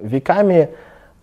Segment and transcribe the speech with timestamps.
[0.00, 0.70] Веками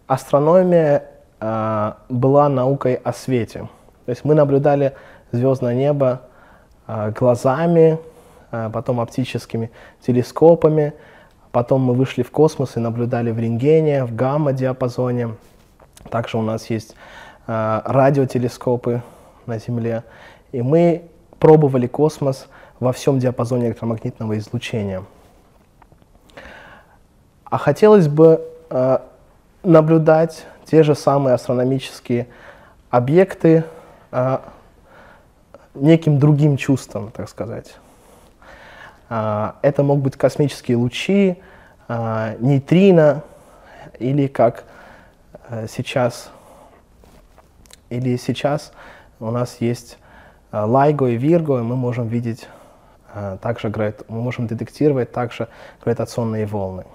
[0.08, 1.06] астрономия
[1.40, 3.70] э, была наукой о свете.
[4.06, 4.94] То есть мы наблюдали
[5.32, 6.22] звездное небо
[6.88, 7.98] э, глазами,
[8.52, 9.72] э, потом оптическими
[10.06, 10.94] телескопами,
[11.52, 15.36] потом мы вышли в космос и наблюдали в рентгене, в гамма-диапазоне.
[16.10, 16.96] Также у нас есть
[17.48, 19.02] э, радиотелескопы
[19.46, 20.04] на Земле.
[20.52, 21.04] И мы
[21.40, 22.48] пробовали космос
[22.80, 25.04] во всем диапазоне электромагнитного излучения.
[27.54, 28.98] А хотелось бы э,
[29.62, 32.26] наблюдать те же самые астрономические
[32.90, 33.64] объекты
[34.12, 34.40] э,
[35.76, 37.76] неким другим чувством, так сказать.
[39.08, 41.38] Э, это могут быть космические лучи,
[41.88, 43.22] э, нейтрино,
[44.00, 44.64] или как
[45.50, 46.32] э, сейчас,
[47.92, 48.72] или сейчас
[49.20, 50.00] у нас есть
[50.52, 52.48] э, LIGO и Virgo, и мы можем видеть
[53.14, 53.72] э, также,
[54.08, 55.50] мы можем детектировать также
[55.84, 56.86] гравитационные волны.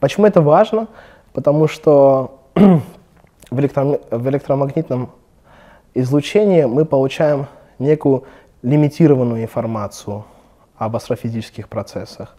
[0.00, 0.88] Почему это важно?
[1.32, 5.10] Потому что в, электро, в электромагнитном
[5.94, 7.46] излучении мы получаем
[7.78, 8.24] некую
[8.62, 10.24] лимитированную информацию
[10.76, 12.36] об астрофизических процессах.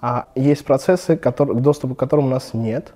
[0.00, 2.94] А есть процессы, которые, к доступу к которым у нас нет.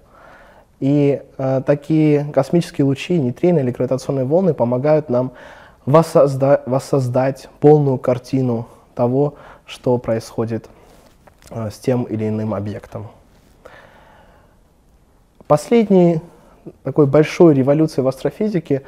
[0.81, 5.33] И э, такие космические лучи, нейтрино или гравитационные волны помогают нам
[5.87, 9.35] воссозда воссоздать полную картину того,
[9.67, 10.69] что происходит
[11.51, 13.09] э, с тем или иным объектом.
[15.55, 16.21] Последней
[16.83, 18.83] такой большой революцией в астрофизике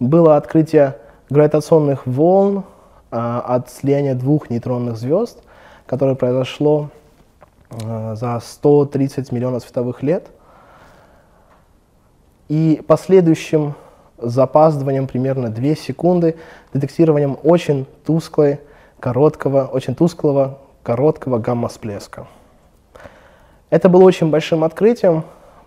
[0.00, 0.96] было открытие
[1.28, 2.64] гравитационных волн
[3.10, 5.42] а, от слияния двух нейтронных звезд,
[5.84, 6.88] которое произошло
[7.84, 10.28] а, за 130 миллионов световых лет.
[12.48, 13.74] И последующим
[14.16, 16.36] запаздыванием примерно 2 секунды,
[16.72, 18.60] детектированием очень тусклой,
[19.00, 22.26] короткого, очень тусклого, короткого гамма-всплеска.
[23.68, 25.22] Это было очень большим открытием,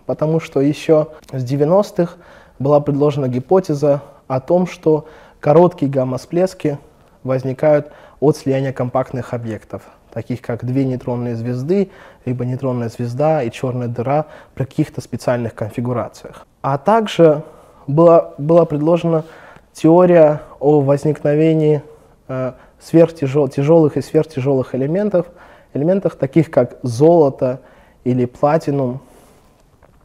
[0.09, 2.13] потому что еще с 90-х
[2.57, 5.05] была предложена гипотеза о том, что
[5.39, 6.79] короткие гамма-всплески
[7.23, 11.91] возникают от слияния компактных объектов, таких как две нейтронные звезды,
[12.25, 14.25] либо нейтронная звезда и черная дыра
[14.55, 16.47] при каких-то специальных конфигурациях.
[16.63, 17.43] А также
[17.85, 19.25] была, была предложена
[19.73, 21.83] теория о возникновении
[22.27, 25.27] э, сверхтяжелых и сверхтяжелых элементов,
[25.75, 27.59] элементах таких как золото
[28.03, 29.01] или платинум,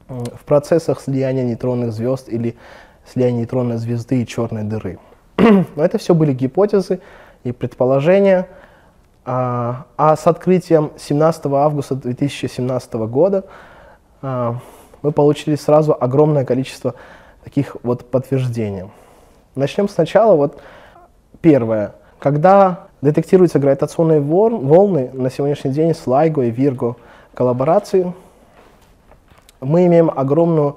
[0.09, 2.57] в процессах слияния нейтронных звезд или
[3.07, 4.99] слияния нейтронной звезды и черной дыры.
[5.39, 7.01] Но это все были гипотезы
[7.43, 8.49] и предположения.
[9.27, 13.45] А, а с открытием 17 августа 2017 года
[14.21, 14.59] а,
[15.01, 16.95] мы получили сразу огромное количество
[17.43, 18.91] таких вот подтверждений.
[19.55, 20.37] Начнем сначала.
[20.37, 20.61] Вот
[21.41, 21.95] первое.
[22.19, 26.97] Когда детектируются гравитационные волны на сегодняшний день с LIGO и Virgo
[27.35, 28.13] коллаборации,
[29.65, 30.77] мы имеем огромную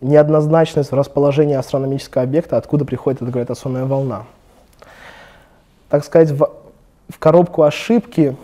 [0.00, 4.24] неоднозначность в расположении астрономического объекта, откуда приходит эта гравитационная волна.
[5.88, 6.50] Так сказать, в,
[7.08, 8.36] в коробку ошибки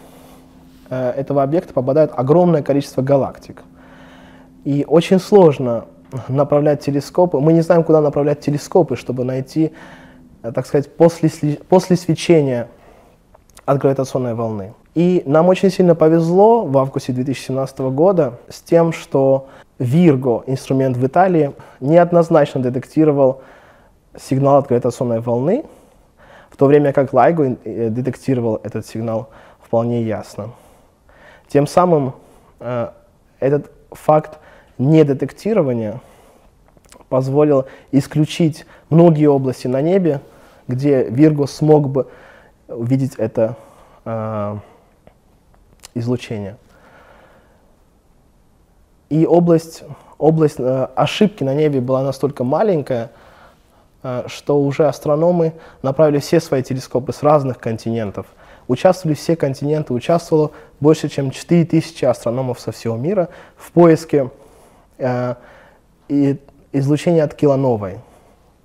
[0.89, 3.63] э, этого объекта попадает огромное количество галактик.
[4.65, 5.87] И очень сложно
[6.29, 7.39] направлять телескопы.
[7.41, 9.73] Мы не знаем, куда направлять телескопы, чтобы найти,
[10.43, 11.31] э, так сказать, после,
[11.69, 12.69] после свечения
[13.65, 14.75] от гравитационной волны.
[14.95, 19.49] И нам очень сильно повезло в августе 2017 года с тем, что
[19.83, 23.43] Virgo, инструмент в Италии, неоднозначно детектировал
[24.17, 25.65] сигнал от гравитационной волны,
[26.51, 30.51] в то время как LIGO э, детектировал этот сигнал вполне ясно.
[31.49, 32.15] Тем самым
[32.61, 32.91] э,
[33.41, 34.39] этот факт
[34.79, 36.01] недетектирования
[37.09, 40.21] позволил исключить многие области на небе,
[40.69, 42.07] где Virgo смог бы
[42.69, 43.57] увидеть это
[44.05, 44.57] э,
[45.95, 46.57] излучения.
[49.13, 49.85] И область,
[50.17, 53.11] область э, ошибки на небе была настолько маленькая,
[54.03, 55.53] э, что уже астрономы
[55.83, 58.25] направили все свои телескопы с разных континентов.
[58.69, 63.29] Участвовали все континенты, участвовало больше, чем 4000 астрономов со всего мира
[63.59, 64.31] в поиске
[64.97, 65.35] э,
[66.73, 67.97] излучения от килоновой,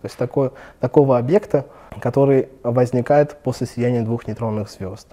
[0.01, 1.65] то есть такой, такого объекта,
[1.99, 5.09] который возникает после сияния двух нейтронных звезд.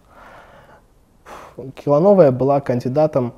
[1.75, 3.32] Килоновая была кандидатом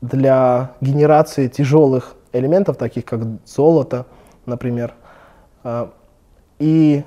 [0.00, 4.06] для генерации тяжелых элементов, таких как золото,
[4.44, 4.94] например.
[5.64, 5.90] А,
[6.58, 7.02] и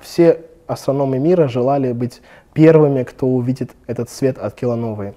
[0.00, 2.22] все астрономы мира желали быть
[2.52, 5.14] первыми, кто увидит этот свет от килоновой.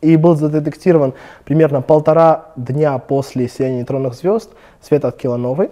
[0.00, 1.14] И был задетектирован
[1.44, 4.50] примерно полтора дня после сияния нейтронных звезд
[4.80, 5.70] свет от килоновой.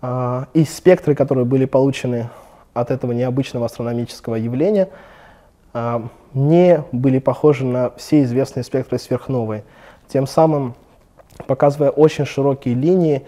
[0.00, 2.28] А, и спектры, которые были получены
[2.72, 4.88] от этого необычного астрономического явления–
[6.34, 9.64] не были похожи на все известные спектры сверхновой,
[10.08, 10.74] тем самым
[11.46, 13.26] показывая очень широкие линии,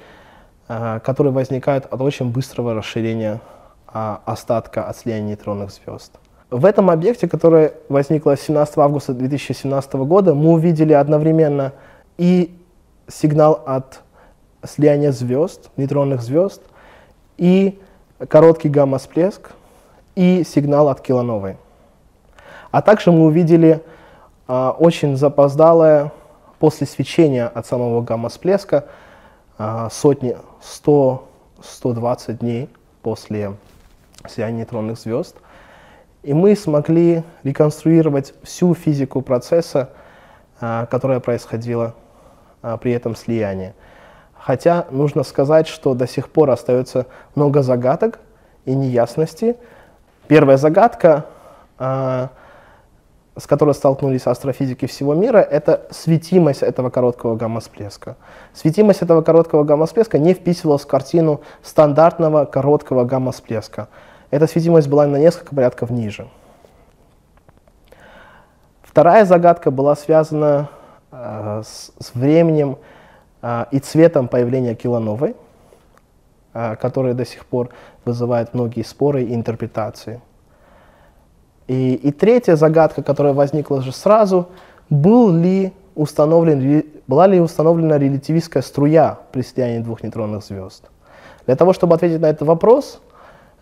[0.69, 3.41] а, которые возникают от очень быстрого расширения
[3.87, 6.13] а, остатка от слияния нейтронных звезд.
[6.51, 11.73] В этом объекте, который возникло 17 августа 2017 года, мы увидели одновременно
[12.17, 12.59] и
[13.07, 14.01] сигнал от
[14.65, 16.63] слияния звезд, нейтронных звезд,
[17.37, 17.79] и
[18.29, 19.51] короткий гамма-всплеск,
[20.17, 21.57] и сигнал от килоновой.
[22.71, 23.83] А также мы увидели
[24.47, 26.13] а, очень запоздалое
[26.59, 28.85] после свечения от самого гамма-всплеска
[29.57, 32.69] а, сотни, 100-120 дней
[33.03, 33.55] после
[34.29, 35.37] сияния нейтронных звезд.
[36.23, 39.91] И мы смогли реконструировать всю физику процесса,
[40.61, 41.95] а, которая происходила
[42.61, 43.75] а, при этом слиянии.
[44.35, 48.19] Хотя нужно сказать, что до сих пор остается много загадок
[48.65, 49.57] и неясностей.
[50.27, 51.27] Первая загадка
[51.79, 52.31] а,
[53.39, 58.17] с которой столкнулись астрофизики всего мира, это светимость этого короткого гамма-всплеска.
[58.53, 63.89] Светимость этого короткого гамма-всплеска не вписывалась в картину стандартного короткого гамма-всплеска.
[64.31, 66.29] Эта светимость была на несколько порядков ниже.
[68.83, 70.69] Вторая загадка была связана
[71.13, 72.79] э, с, с временем
[73.43, 75.37] э, и цветом появления килоновой,
[76.55, 77.71] э, которые до сих пор
[78.05, 80.21] вызывают многие споры и интерпретации.
[81.69, 84.49] И, и третья загадка, которая возникла же сразу,
[84.91, 90.85] был ли установлен, была ли установлена релятивистская струя при слиянии двух нейтронных звезд.
[91.47, 93.01] Для того, чтобы ответить на этот вопрос,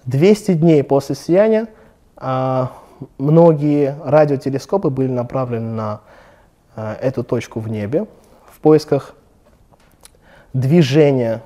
[0.05, 1.69] 200 дней после слияния
[2.17, 2.73] а,
[3.19, 6.00] многие радиотелескопы были направлены на
[6.76, 8.06] а, эту точку в небе
[8.52, 9.14] в поисках
[10.52, 11.43] движения,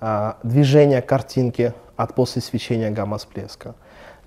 [0.00, 3.74] а, движения картинки от после свечения гамма-всплеска.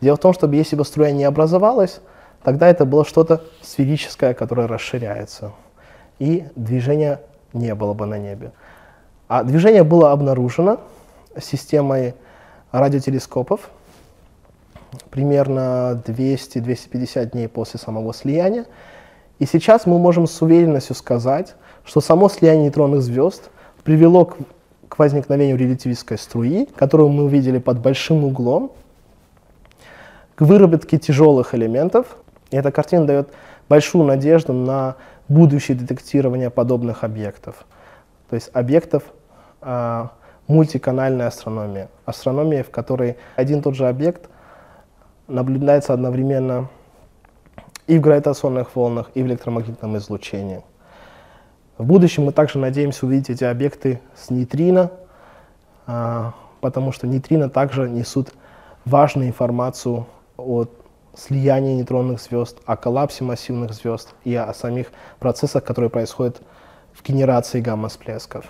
[0.04, 2.02] Дело в том, что если бы струя не образовалась,
[2.44, 5.54] тогда это было что-то сферическое, которое расширяется,
[6.20, 7.22] и движения
[7.54, 8.52] не было бы на небе.
[9.30, 10.82] А движение было обнаружено
[11.42, 12.16] системой
[12.74, 13.70] радиотелескопов
[15.10, 18.66] примерно 200-250 дней после самого слияния.
[19.40, 21.56] И сейчас мы можем с уверенностью сказать,
[21.86, 23.50] что само слияние нейтронных звезд
[23.86, 24.36] привело к,
[24.90, 28.74] к возникновению релятивистской струи, которую мы увидели под большим углом,
[30.36, 32.18] к выработке тяжелых элементов.
[32.52, 33.30] И эта картина дает
[33.70, 34.96] большую надежду на
[35.28, 37.66] будущее детектирование подобных объектов.
[38.30, 39.04] То есть объектов
[39.62, 40.08] э,
[40.48, 41.88] мультиканальной астрономии.
[42.06, 44.30] Астрономии, в которой один и тот же объект
[45.28, 46.70] наблюдается одновременно
[47.88, 50.62] и в гравитационных волнах, и в электромагнитном излучении.
[51.78, 54.92] В будущем мы также надеемся увидеть эти объекты с нейтрино,
[55.88, 56.32] э,
[56.62, 58.34] потому что нейтрино также несут
[58.86, 60.06] важную информацию
[60.44, 60.68] о
[61.16, 66.42] слиянии нейтронных звезд, о коллапсе массивных звезд и о самих процессах, которые происходят
[66.94, 68.46] в генерации гамма-всплесков.